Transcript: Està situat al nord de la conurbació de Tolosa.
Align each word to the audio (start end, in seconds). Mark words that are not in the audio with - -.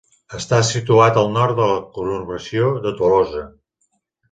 Està 0.37 0.61
situat 0.69 1.19
al 1.23 1.29
nord 1.35 1.61
de 1.61 1.67
la 1.73 1.77
conurbació 1.99 2.73
de 2.89 2.97
Tolosa. 3.03 3.47